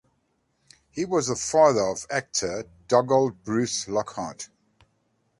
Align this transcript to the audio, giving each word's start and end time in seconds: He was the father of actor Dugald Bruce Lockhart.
He 0.89 1.05
was 1.05 1.27
the 1.27 1.35
father 1.35 1.83
of 1.85 2.07
actor 2.09 2.65
Dugald 2.87 3.43
Bruce 3.43 3.87
Lockhart. 3.87 4.49